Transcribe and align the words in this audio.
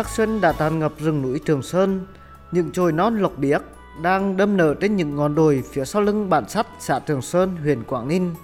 sắc 0.00 0.08
xuân 0.08 0.40
đã 0.40 0.52
tràn 0.52 0.78
ngập 0.78 0.92
rừng 0.98 1.22
núi 1.22 1.40
Trường 1.44 1.62
Sơn, 1.62 2.06
những 2.52 2.70
chồi 2.72 2.92
non 2.92 3.18
lộc 3.18 3.38
biếc 3.38 3.62
đang 4.02 4.36
đâm 4.36 4.56
nở 4.56 4.74
trên 4.80 4.96
những 4.96 5.16
ngọn 5.16 5.34
đồi 5.34 5.62
phía 5.72 5.84
sau 5.84 6.02
lưng 6.02 6.30
bản 6.30 6.48
sắt 6.48 6.66
xã 6.78 6.98
Trường 6.98 7.22
Sơn, 7.22 7.56
huyện 7.62 7.84
Quảng 7.84 8.08
Ninh. 8.08 8.34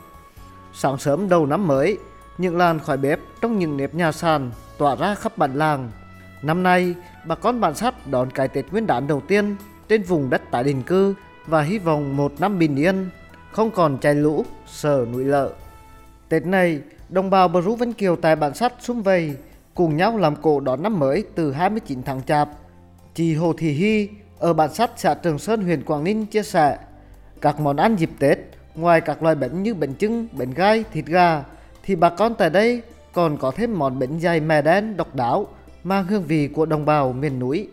Sáng 0.75 0.99
sớm 0.99 1.29
đầu 1.29 1.47
năm 1.47 1.67
mới, 1.67 1.99
những 2.39 2.57
làn 2.57 2.79
khói 2.79 2.97
bếp 2.97 3.21
trong 3.41 3.59
những 3.59 3.77
nếp 3.77 3.95
nhà 3.95 4.13
sàn 4.13 4.51
tỏa 4.79 4.97
ra 4.97 5.15
khắp 5.15 5.39
bản 5.39 5.55
làng. 5.55 5.91
Năm 6.43 6.63
nay, 6.63 6.95
bà 7.27 7.35
con 7.35 7.61
bản 7.61 7.75
sắt 7.75 7.95
đón 8.11 8.31
cái 8.31 8.49
Tết 8.49 8.73
Nguyên 8.73 8.87
đán 8.87 9.07
đầu 9.07 9.23
tiên 9.29 9.57
trên 9.89 10.03
vùng 10.03 10.31
đất 10.31 10.43
tái 10.51 10.65
định 10.65 10.83
cư 10.83 11.15
và 11.47 11.63
hy 11.63 11.79
vọng 11.79 12.17
một 12.17 12.33
năm 12.39 12.59
bình 12.59 12.77
yên, 12.77 13.09
không 13.53 13.71
còn 13.71 13.99
cháy 13.99 14.15
lũ, 14.15 14.45
sờ 14.67 15.07
núi 15.13 15.25
lợ. 15.25 15.53
Tết 16.29 16.47
này, 16.47 16.81
đồng 17.09 17.31
bào 17.31 17.49
Bờ 17.49 17.61
Rú 17.61 17.77
Vân 17.77 17.93
Kiều 17.93 18.17
tại 18.17 18.37
bản 18.37 18.55
sắt 18.55 18.73
xung 18.81 19.03
vầy 19.03 19.37
cùng 19.77 19.97
nhau 19.97 20.17
làm 20.17 20.37
cổ 20.37 20.61
đón 20.61 20.83
năm 20.83 20.99
mới 20.99 21.25
từ 21.35 21.53
29 21.53 22.03
tháng 22.03 22.23
Chạp. 22.23 22.49
Chị 23.15 23.35
Hồ 23.35 23.53
Thị 23.53 23.73
Hy 23.73 24.09
ở 24.39 24.53
bản 24.53 24.75
sắt 24.75 24.91
xã 24.97 25.15
Trường 25.15 25.39
Sơn 25.39 25.63
huyện 25.63 25.85
Quảng 25.85 26.05
Ninh 26.05 26.27
chia 26.27 26.43
sẻ, 26.43 26.79
các 27.41 27.61
món 27.61 27.77
ăn 27.77 27.97
dịp 27.97 28.11
Tết 28.19 28.39
ngoài 28.75 29.01
các 29.01 29.23
loại 29.23 29.35
bánh 29.35 29.63
như 29.63 29.75
bánh 29.75 29.95
trưng, 29.95 30.29
bánh 30.33 30.51
gai, 30.51 30.85
thịt 30.93 31.07
gà 31.07 31.45
thì 31.83 31.97
bà 31.97 32.11
con 32.11 32.35
tại 32.35 32.51
đây 32.51 32.83
còn 33.13 33.37
có 33.37 33.51
thêm 33.51 33.79
món 33.79 33.99
bánh 33.99 34.21
dày 34.21 34.41
mè 34.41 34.63
đen 34.63 34.97
độc 34.97 35.15
đáo 35.15 35.47
mang 35.85 36.05
hương 36.05 36.23
vị 36.23 36.49
của 36.49 36.67
đồng 36.67 36.85
bào 36.85 37.13
miền 37.13 37.39
núi. 37.39 37.69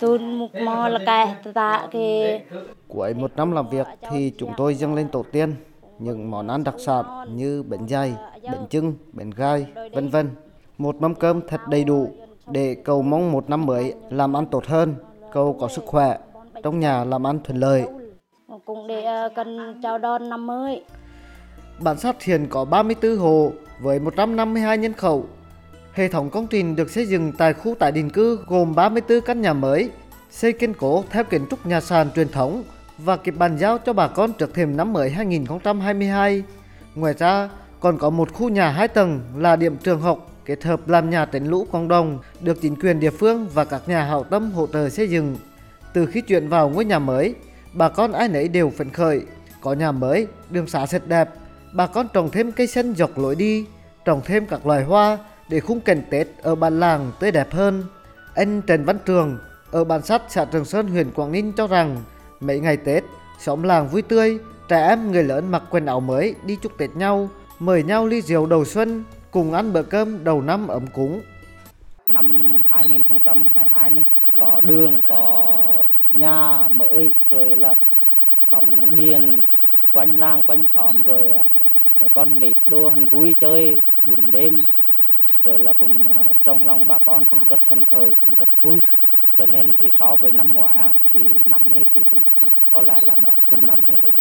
Chun 0.00 0.38
mục 0.38 0.50
mò 0.64 0.88
là 0.88 0.98
cái 1.06 1.34
tạ 1.54 1.88
cái 1.92 2.42
Cuối 2.88 3.14
một 3.14 3.32
năm 3.36 3.52
làm 3.52 3.68
việc 3.70 3.86
thì 4.10 4.32
chúng 4.38 4.52
tôi 4.56 4.74
dâng 4.74 4.94
lên 4.94 5.08
tổ 5.08 5.24
tiên 5.32 5.54
những 5.98 6.30
món 6.30 6.48
ăn 6.48 6.64
đặc 6.64 6.74
sản 6.78 7.04
như 7.36 7.62
bánh 7.62 7.88
dày, 7.88 8.14
bánh 8.42 8.66
trưng, 8.70 8.94
bánh 9.12 9.30
gai, 9.30 9.66
vân 9.92 10.08
vân. 10.08 10.30
Một 10.78 11.00
mâm 11.00 11.14
cơm 11.14 11.40
thật 11.48 11.60
đầy 11.68 11.84
đủ 11.84 12.10
để 12.46 12.76
cầu 12.84 13.02
mong 13.02 13.32
một 13.32 13.50
năm 13.50 13.66
mới 13.66 13.94
làm 14.10 14.36
ăn 14.36 14.46
tốt 14.46 14.66
hơn, 14.66 14.94
cầu 15.32 15.56
có 15.60 15.68
sức 15.68 15.84
khỏe, 15.86 16.18
trong 16.62 16.80
nhà 16.80 17.04
làm 17.04 17.26
ăn 17.26 17.38
thuận 17.44 17.58
lợi. 17.58 17.84
cũng 18.64 18.86
để 18.86 19.04
ờ, 19.04 19.28
cần 19.36 19.80
chào 19.82 19.98
đón 19.98 20.28
năm 20.28 20.46
mới. 20.46 20.84
Bản 21.80 21.98
sát 21.98 22.22
hiện 22.22 22.46
có 22.50 22.64
34 22.64 23.16
hộ 23.16 23.52
với 23.80 24.00
152 24.00 24.78
nhân 24.78 24.92
khẩu. 24.92 25.24
Hệ 25.92 26.08
thống 26.08 26.30
công 26.30 26.46
trình 26.46 26.76
được 26.76 26.90
xây 26.90 27.06
dựng 27.06 27.32
tại 27.38 27.52
khu 27.52 27.74
tái 27.74 27.92
định 27.92 28.10
cư 28.10 28.38
gồm 28.46 28.74
34 28.74 29.20
căn 29.20 29.42
nhà 29.42 29.52
mới, 29.52 29.90
xây 30.30 30.52
kiên 30.52 30.74
cố 30.74 31.04
theo 31.10 31.24
kiến 31.24 31.46
trúc 31.50 31.66
nhà 31.66 31.80
sàn 31.80 32.10
truyền 32.14 32.28
thống 32.28 32.62
và 32.98 33.16
kịp 33.16 33.34
bàn 33.38 33.56
giao 33.58 33.78
cho 33.78 33.92
bà 33.92 34.08
con 34.08 34.32
trước 34.32 34.54
thềm 34.54 34.76
năm 34.76 34.92
mới 34.92 35.10
2022. 35.10 36.42
Ngoài 36.94 37.14
ra, 37.18 37.50
còn 37.80 37.98
có 37.98 38.10
một 38.10 38.32
khu 38.32 38.48
nhà 38.48 38.70
2 38.70 38.88
tầng 38.88 39.20
là 39.36 39.56
điểm 39.56 39.76
trường 39.76 40.00
học 40.00 40.33
kết 40.44 40.64
hợp 40.64 40.88
làm 40.88 41.10
nhà 41.10 41.24
tránh 41.24 41.46
lũ 41.46 41.66
cộng 41.72 41.88
đồng 41.88 42.18
được 42.40 42.60
chính 42.60 42.76
quyền 42.76 43.00
địa 43.00 43.10
phương 43.10 43.48
và 43.54 43.64
các 43.64 43.82
nhà 43.86 44.02
hảo 44.02 44.24
tâm 44.24 44.52
hỗ 44.52 44.66
trợ 44.66 44.88
xây 44.88 45.08
dựng. 45.08 45.36
Từ 45.92 46.06
khi 46.06 46.20
chuyển 46.20 46.48
vào 46.48 46.68
ngôi 46.68 46.84
nhà 46.84 46.98
mới, 46.98 47.34
bà 47.72 47.88
con 47.88 48.12
ai 48.12 48.28
nấy 48.28 48.48
đều 48.48 48.70
phấn 48.70 48.90
khởi, 48.90 49.22
có 49.60 49.72
nhà 49.72 49.92
mới, 49.92 50.26
đường 50.50 50.66
xá 50.66 50.86
sạch 50.86 51.06
đẹp, 51.06 51.30
bà 51.74 51.86
con 51.86 52.06
trồng 52.12 52.30
thêm 52.30 52.52
cây 52.52 52.66
xanh 52.66 52.94
dọc 52.94 53.18
lối 53.18 53.34
đi, 53.34 53.66
trồng 54.04 54.20
thêm 54.24 54.46
các 54.46 54.66
loài 54.66 54.84
hoa 54.84 55.18
để 55.48 55.60
khung 55.60 55.80
cảnh 55.80 56.02
Tết 56.10 56.26
ở 56.42 56.54
bản 56.54 56.80
làng 56.80 57.12
tươi 57.20 57.30
đẹp 57.30 57.52
hơn. 57.52 57.82
Anh 58.34 58.62
Trần 58.62 58.84
Văn 58.84 58.98
Trường 59.06 59.38
ở 59.70 59.84
bản 59.84 60.02
sắt 60.02 60.22
xã 60.28 60.44
Trường 60.44 60.64
Sơn 60.64 60.88
huyện 60.88 61.10
Quảng 61.10 61.32
Ninh 61.32 61.52
cho 61.52 61.66
rằng 61.66 61.96
mấy 62.40 62.60
ngày 62.60 62.76
Tết, 62.76 63.04
xóm 63.40 63.62
làng 63.62 63.88
vui 63.88 64.02
tươi, 64.02 64.38
trẻ 64.68 64.88
em 64.88 65.12
người 65.12 65.24
lớn 65.24 65.50
mặc 65.50 65.62
quần 65.70 65.86
áo 65.86 66.00
mới 66.00 66.34
đi 66.46 66.58
chúc 66.62 66.78
Tết 66.78 66.90
nhau, 66.96 67.28
mời 67.58 67.82
nhau 67.82 68.06
ly 68.06 68.22
rượu 68.22 68.46
đầu 68.46 68.64
xuân, 68.64 69.04
cùng 69.34 69.52
ăn 69.52 69.72
bữa 69.72 69.82
cơm 69.82 70.24
đầu 70.24 70.42
năm 70.42 70.68
ấm 70.68 70.86
cúng. 70.94 71.22
năm 72.06 72.54
2022 72.68 73.90
này, 73.90 74.04
có 74.38 74.60
đường, 74.60 75.02
có 75.08 75.88
nhà 76.12 76.68
mới, 76.68 77.14
rồi 77.30 77.56
là 77.56 77.76
bóng 78.46 78.96
điền 78.96 79.42
quanh 79.92 80.18
làng, 80.18 80.44
quanh 80.44 80.66
xóm, 80.66 80.96
rồi 81.06 81.30
ờ, 81.96 82.08
con 82.12 82.40
nít 82.40 82.56
đồ 82.66 82.88
hành 82.88 83.08
vui 83.08 83.34
chơi, 83.34 83.84
buồn 84.04 84.32
đêm. 84.32 84.60
Rồi 85.44 85.60
là 85.60 85.74
cùng 85.74 86.06
ờ, 86.06 86.36
trong 86.44 86.66
lòng 86.66 86.86
bà 86.86 86.98
con 86.98 87.26
cũng 87.26 87.46
rất 87.46 87.60
phấn 87.60 87.86
khởi, 87.86 88.14
cũng 88.14 88.34
rất 88.34 88.48
vui. 88.62 88.82
Cho 89.38 89.46
nên 89.46 89.74
thì 89.74 89.90
so 89.90 90.16
với 90.16 90.30
năm 90.30 90.54
ngoái 90.54 90.92
thì 91.06 91.42
năm 91.44 91.70
nay 91.70 91.86
thì 91.92 92.04
cũng 92.04 92.24
có 92.70 92.82
lẽ 92.82 93.02
là 93.02 93.16
đón 93.16 93.36
xuân 93.48 93.66
năm 93.66 93.86
nay 93.86 94.00
cũng 94.02 94.16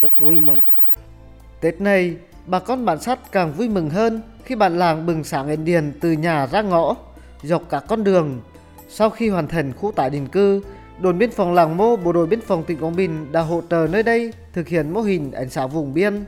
rất 0.00 0.18
vui 0.18 0.38
mừng. 0.38 0.62
Tết 1.62 1.80
này, 1.80 2.16
bà 2.46 2.58
con 2.58 2.84
bản 2.84 3.00
sắt 3.00 3.32
càng 3.32 3.52
vui 3.52 3.68
mừng 3.68 3.90
hơn 3.90 4.22
khi 4.44 4.54
bản 4.54 4.78
làng 4.78 5.06
bừng 5.06 5.24
sáng 5.24 5.48
đèn 5.48 5.64
điền 5.64 5.92
từ 6.00 6.12
nhà 6.12 6.46
ra 6.46 6.62
ngõ, 6.62 6.94
dọc 7.42 7.68
cả 7.68 7.80
con 7.88 8.04
đường. 8.04 8.40
Sau 8.88 9.10
khi 9.10 9.28
hoàn 9.28 9.48
thành 9.48 9.72
khu 9.72 9.92
tái 9.92 10.10
định 10.10 10.26
cư, 10.26 10.62
đồn 11.00 11.18
biên 11.18 11.30
phòng 11.30 11.54
Làng 11.54 11.76
Mô, 11.76 11.96
bộ 11.96 12.12
đội 12.12 12.26
biên 12.26 12.40
phòng 12.40 12.64
tỉnh 12.64 12.78
Quảng 12.78 12.96
Bình 12.96 13.32
đã 13.32 13.40
hỗ 13.40 13.62
trợ 13.70 13.86
nơi 13.90 14.02
đây 14.02 14.32
thực 14.52 14.68
hiện 14.68 14.90
mô 14.90 15.00
hình 15.00 15.32
ánh 15.32 15.50
sáng 15.50 15.68
vùng 15.68 15.94
biên. 15.94 16.24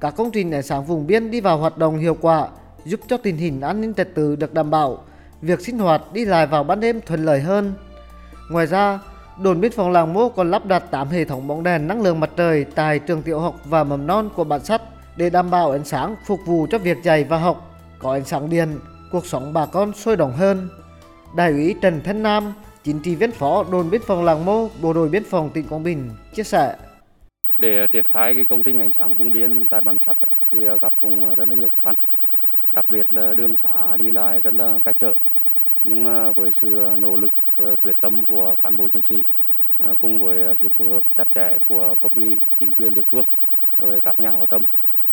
Các 0.00 0.14
công 0.16 0.30
trình 0.30 0.52
ánh 0.54 0.62
sáng 0.62 0.84
vùng 0.84 1.06
biên 1.06 1.30
đi 1.30 1.40
vào 1.40 1.58
hoạt 1.58 1.78
động 1.78 1.98
hiệu 1.98 2.16
quả, 2.20 2.48
giúp 2.84 3.00
cho 3.08 3.16
tình 3.16 3.36
hình 3.36 3.60
an 3.60 3.80
ninh 3.80 3.94
trật 3.94 4.14
tự 4.14 4.36
được 4.36 4.54
đảm 4.54 4.70
bảo, 4.70 5.04
việc 5.42 5.60
sinh 5.60 5.78
hoạt 5.78 6.12
đi 6.12 6.24
lại 6.24 6.46
vào 6.46 6.64
ban 6.64 6.80
đêm 6.80 7.00
thuận 7.06 7.24
lợi 7.24 7.40
hơn. 7.40 7.72
Ngoài 8.50 8.66
ra, 8.66 8.98
đồn 9.42 9.60
biên 9.60 9.72
phòng 9.72 9.90
Làng 9.90 10.12
Mô 10.12 10.28
còn 10.28 10.50
lắp 10.50 10.66
đặt 10.66 10.78
8 10.90 11.08
hệ 11.08 11.24
thống 11.24 11.46
bóng 11.46 11.62
đèn 11.62 11.88
năng 11.88 12.02
lượng 12.02 12.20
mặt 12.20 12.30
trời 12.36 12.64
tại 12.64 12.98
trường 12.98 13.22
tiểu 13.22 13.40
học 13.40 13.54
và 13.64 13.84
mầm 13.84 14.06
non 14.06 14.28
của 14.36 14.44
bản 14.44 14.64
sắt 14.64 14.82
để 15.16 15.30
đảm 15.30 15.50
bảo 15.50 15.70
ánh 15.70 15.84
sáng 15.84 16.16
phục 16.26 16.40
vụ 16.46 16.66
cho 16.70 16.78
việc 16.78 16.96
dạy 17.02 17.24
và 17.24 17.38
học. 17.38 17.80
Có 17.98 18.12
ánh 18.12 18.24
sáng 18.24 18.50
điện, 18.50 18.68
cuộc 19.12 19.26
sống 19.26 19.52
bà 19.52 19.66
con 19.66 19.92
sôi 19.92 20.16
động 20.16 20.32
hơn. 20.32 20.68
Đại 21.36 21.52
úy 21.52 21.74
Trần 21.82 22.00
Thanh 22.04 22.22
Nam, 22.22 22.52
chính 22.84 23.00
trị 23.00 23.14
viên 23.14 23.32
phó 23.32 23.64
đồn 23.72 23.90
biên 23.90 24.00
phòng 24.02 24.24
Làng 24.24 24.44
Mô, 24.44 24.68
bộ 24.82 24.92
đội 24.92 25.08
biên 25.08 25.24
phòng 25.24 25.50
tỉnh 25.54 25.66
Quảng 25.68 25.82
Bình 25.82 26.10
chia 26.34 26.42
sẻ. 26.42 26.76
để 27.58 27.78
ờ, 27.78 27.86
triển 27.86 28.04
khai 28.06 28.34
cái 28.34 28.46
công 28.46 28.64
trình 28.64 28.78
ánh 28.78 28.92
sáng 28.92 29.14
vùng 29.14 29.32
biên 29.32 29.66
tại 29.66 29.80
bản 29.80 29.98
sắt 30.06 30.16
thì 30.50 30.64
ờ, 30.64 30.78
gặp 30.78 30.92
cũng 31.00 31.24
ờ, 31.28 31.34
rất 31.34 31.48
là 31.48 31.54
nhiều 31.54 31.68
khó 31.68 31.80
khăn 31.80 31.94
đặc 32.72 32.86
biệt 32.88 33.12
là 33.12 33.34
đường 33.34 33.56
xá 33.56 33.96
đi 33.96 34.10
lại 34.10 34.40
rất 34.40 34.54
là 34.54 34.80
cách 34.84 34.96
trở 35.00 35.14
nhưng 35.84 36.02
mà 36.02 36.32
với 36.32 36.52
sự 36.52 36.96
nỗ 36.98 37.16
lực 37.16 37.32
quyết 37.80 37.96
tâm 38.00 38.26
của 38.26 38.54
cán 38.62 38.76
bộ 38.76 38.88
chiến 38.88 39.02
sĩ 39.02 39.24
à, 39.78 39.94
cùng 40.00 40.20
với 40.20 40.56
sự 40.60 40.68
phối 40.68 40.88
hợp 40.88 41.04
chặt 41.16 41.28
chẽ 41.34 41.58
của 41.64 41.96
cấp 41.96 42.12
ủy 42.14 42.42
chính 42.58 42.72
quyền 42.72 42.94
địa 42.94 43.02
phương 43.02 43.24
rồi 43.78 44.00
các 44.00 44.20
nhà 44.20 44.30
hảo 44.30 44.46
tâm 44.46 44.62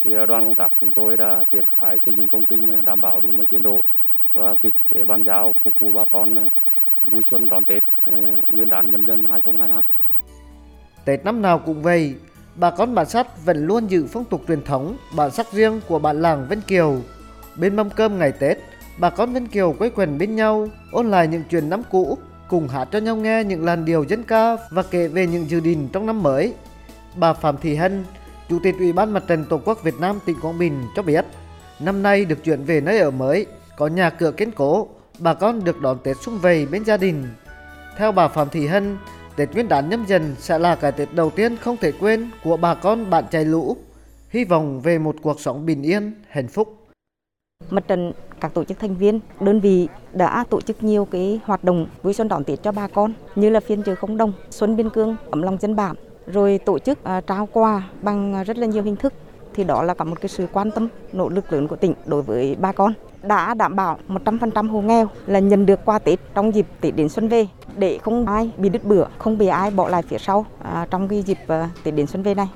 thì 0.04 0.16
à, 0.16 0.26
đoàn 0.26 0.46
công 0.46 0.56
tác 0.56 0.74
chúng 0.82 0.94
tôi 0.94 1.18
đã 1.18 1.44
triển 1.52 1.68
khai 1.68 2.00
xây 2.00 2.16
dựng 2.16 2.30
công 2.30 2.46
trình 2.46 2.86
đảm 2.86 3.02
bảo 3.02 3.20
đúng 3.20 3.38
với 3.38 3.46
tiến 3.46 3.64
độ 3.64 3.84
và 4.34 4.56
kịp 4.56 4.76
để 4.88 5.06
bàn 5.06 5.24
giao 5.24 5.56
phục 5.64 5.74
vụ 5.80 5.92
bà 5.92 6.06
con 6.06 6.36
à, 6.40 6.50
vui 7.04 7.24
xuân 7.24 7.50
đón 7.50 7.66
Tết 7.66 7.84
Nguyên 8.48 8.70
đán 8.70 8.92
nhâm 8.92 9.06
dần 9.06 9.26
2022. 9.26 9.84
Tết 11.06 11.26
năm 11.26 11.42
nào 11.42 11.60
cũng 11.60 11.82
vậy, 11.82 12.16
bà 12.56 12.72
con 12.72 12.96
bản 12.96 13.06
sắt 13.06 13.28
vẫn 13.46 13.68
luôn 13.68 13.88
giữ 13.88 14.06
phong 14.10 14.26
tục 14.26 14.42
truyền 14.48 14.62
thống, 14.62 14.98
bản 15.16 15.32
sắc 15.32 15.52
riêng 15.52 15.82
của 15.88 16.00
bản 16.00 16.22
làng 16.22 16.46
Vân 16.50 16.62
Kiều. 16.62 17.02
Bên 17.58 17.76
mâm 17.76 17.90
cơm 17.90 18.20
ngày 18.20 18.32
Tết, 18.32 18.58
bà 19.00 19.10
con 19.10 19.34
Vân 19.34 19.48
Kiều 19.48 19.74
quây 19.74 19.90
quần 19.90 20.18
bên 20.18 20.36
nhau, 20.36 20.68
ôn 20.92 21.12
lại 21.12 21.28
những 21.28 21.44
chuyện 21.52 21.70
năm 21.70 21.82
cũ, 21.92 22.18
cùng 22.50 22.68
hát 22.68 22.88
cho 22.92 23.00
nhau 23.00 23.16
nghe 23.16 23.44
những 23.44 23.66
làn 23.66 23.86
điệu 23.86 24.04
dân 24.04 24.24
ca 24.24 24.58
và 24.72 24.84
kể 24.84 25.08
về 25.08 25.28
những 25.28 25.50
dự 25.50 25.60
định 25.60 25.90
trong 25.94 26.06
năm 26.06 26.24
mới. 26.24 26.54
Bà 27.16 27.34
Phạm 27.34 27.58
Thị 27.58 27.76
Hân, 27.76 28.06
Chủ 28.50 28.60
tịch 28.64 28.76
Ủy 28.80 28.94
ban 28.94 29.14
Mặt 29.14 29.24
trận 29.28 29.46
Tổ 29.50 29.60
quốc 29.66 29.84
Việt 29.84 29.96
Nam 30.00 30.20
tỉnh 30.26 30.40
Quảng 30.42 30.60
Bình 30.60 30.84
cho 30.96 31.02
biết, 31.02 31.26
năm 31.80 32.04
nay 32.04 32.26
được 32.26 32.44
chuyển 32.44 32.64
về 32.64 32.82
nơi 32.82 33.00
ở 33.00 33.12
mới, 33.12 33.46
có 33.78 33.88
nhà 33.88 34.10
cửa 34.10 34.32
kiên 34.32 34.52
cố, 34.52 34.88
bà 35.20 35.34
con 35.34 35.64
được 35.64 35.82
đón 35.82 35.98
Tết 36.04 36.18
sum 36.22 36.40
vầy 36.40 36.66
bên 36.66 36.86
gia 36.86 36.98
đình. 36.98 37.28
Theo 37.98 38.12
bà 38.12 38.28
Phạm 38.28 38.50
Thị 38.50 38.68
Hân, 38.68 38.98
Tết 39.36 39.54
Nguyên 39.54 39.68
đán 39.68 39.90
nhâm 39.90 40.06
dần 40.06 40.36
sẽ 40.40 40.60
là 40.60 40.76
cái 40.76 40.92
Tết 40.92 41.14
đầu 41.14 41.30
tiên 41.30 41.58
không 41.58 41.78
thể 41.78 41.92
quên 41.92 42.30
của 42.44 42.58
bà 42.58 42.76
con 42.76 43.10
bạn 43.10 43.24
chạy 43.32 43.46
lũ. 43.46 43.78
Hy 44.30 44.44
vọng 44.44 44.82
về 44.82 45.00
một 45.00 45.16
cuộc 45.22 45.40
sống 45.40 45.66
bình 45.66 45.84
yên, 45.84 46.14
hạnh 46.30 46.48
phúc. 46.48 46.85
Mặt 47.70 47.88
trận 47.88 48.12
các 48.40 48.54
tổ 48.54 48.64
chức 48.64 48.80
thành 48.80 48.96
viên, 48.96 49.20
đơn 49.40 49.60
vị 49.60 49.88
đã 50.14 50.44
tổ 50.50 50.62
chức 50.62 50.84
nhiều 50.84 51.06
cái 51.06 51.40
hoạt 51.46 51.64
động 51.64 51.88
vui 52.04 52.14
xuân 52.14 52.28
đón 52.28 52.44
Tết 52.44 52.64
cho 52.64 52.72
bà 52.72 52.88
con 52.88 53.14
như 53.36 53.50
là 53.50 53.60
phiên 53.60 53.84
chợ 53.84 53.96
không 53.96 54.18
đồng, 54.18 54.34
xuân 54.50 54.76
biên 54.76 54.90
cương, 54.90 55.16
ấm 55.32 55.42
lòng 55.42 55.58
dân 55.62 55.76
bản, 55.76 55.96
rồi 56.28 56.60
tổ 56.66 56.80
chức 56.80 57.04
à, 57.04 57.22
trao 57.22 57.48
quà 57.52 57.84
bằng 58.02 58.44
rất 58.44 58.58
là 58.58 58.68
nhiều 58.68 58.84
hình 58.84 58.96
thức. 58.96 59.14
Thì 59.54 59.64
đó 59.64 59.84
là 59.84 59.94
cả 59.94 60.04
một 60.04 60.22
cái 60.22 60.30
sự 60.30 60.48
quan 60.54 60.72
tâm, 60.72 60.88
nỗ 61.14 61.30
lực 61.30 61.54
lớn 61.54 61.68
của 61.68 61.76
tỉnh 61.76 61.94
đối 62.06 62.22
với 62.22 62.56
bà 62.60 62.72
con 62.72 62.94
đã 63.24 63.54
đảm 63.54 63.76
bảo 63.76 63.98
100% 64.08 64.70
hộ 64.70 64.82
nghèo 64.82 65.08
là 65.26 65.40
nhận 65.40 65.66
được 65.66 65.86
quà 65.86 66.00
Tết 66.00 66.20
trong 66.34 66.56
dịp 66.56 66.66
Tết 66.82 66.96
đến 66.96 67.10
xuân 67.10 67.28
về 67.28 67.48
để 67.78 67.98
không 67.98 68.26
ai 68.26 68.52
bị 68.58 68.70
đứt 68.70 68.84
bữa, 68.84 69.06
không 69.18 69.38
bị 69.38 69.48
ai 69.48 69.72
bỏ 69.72 69.90
lại 69.90 70.02
phía 70.02 70.18
sau 70.18 70.46
à, 70.64 70.88
trong 70.92 71.08
cái 71.08 71.22
dịp 71.22 71.38
à, 71.48 71.70
Tết 71.84 71.96
đến 71.96 72.08
xuân 72.08 72.24
về 72.24 72.36
này. 72.36 72.48